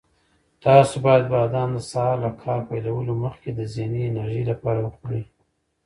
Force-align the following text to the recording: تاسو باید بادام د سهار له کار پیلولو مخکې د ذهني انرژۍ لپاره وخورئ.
تاسو 0.63 0.95
باید 1.05 1.23
بادام 1.33 1.69
د 1.75 1.79
سهار 1.91 2.15
له 2.25 2.31
کار 2.41 2.59
پیلولو 2.69 3.13
مخکې 3.25 3.49
د 3.53 3.59
ذهني 3.73 4.01
انرژۍ 4.05 4.43
لپاره 4.51 4.79
وخورئ. 4.83 5.23